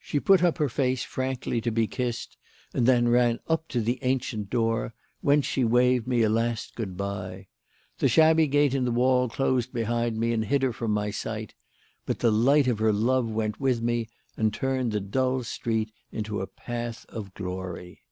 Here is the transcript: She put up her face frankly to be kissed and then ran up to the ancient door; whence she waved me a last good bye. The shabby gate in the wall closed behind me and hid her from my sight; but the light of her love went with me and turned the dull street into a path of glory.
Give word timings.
She 0.00 0.18
put 0.18 0.42
up 0.42 0.58
her 0.58 0.68
face 0.68 1.04
frankly 1.04 1.60
to 1.60 1.70
be 1.70 1.86
kissed 1.86 2.36
and 2.72 2.86
then 2.86 3.06
ran 3.06 3.38
up 3.46 3.68
to 3.68 3.80
the 3.80 4.00
ancient 4.02 4.50
door; 4.50 4.94
whence 5.20 5.46
she 5.46 5.62
waved 5.62 6.08
me 6.08 6.22
a 6.22 6.28
last 6.28 6.74
good 6.74 6.96
bye. 6.96 7.46
The 7.98 8.08
shabby 8.08 8.48
gate 8.48 8.74
in 8.74 8.84
the 8.84 8.90
wall 8.90 9.28
closed 9.28 9.72
behind 9.72 10.18
me 10.18 10.32
and 10.32 10.44
hid 10.46 10.62
her 10.62 10.72
from 10.72 10.90
my 10.90 11.12
sight; 11.12 11.54
but 12.04 12.18
the 12.18 12.32
light 12.32 12.66
of 12.66 12.80
her 12.80 12.92
love 12.92 13.28
went 13.30 13.60
with 13.60 13.80
me 13.80 14.08
and 14.36 14.52
turned 14.52 14.90
the 14.90 14.98
dull 15.00 15.44
street 15.44 15.92
into 16.10 16.40
a 16.40 16.48
path 16.48 17.06
of 17.08 17.32
glory. 17.34 18.02